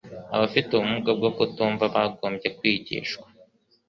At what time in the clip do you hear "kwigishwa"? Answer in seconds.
2.57-3.25